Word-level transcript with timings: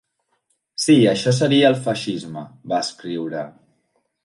"Sí, 0.85 0.95
això 1.11 1.33
seria 1.41 1.69
el 1.75 1.77
feixisme", 1.89 2.45
va 2.73 2.83
escriure. 2.89 3.47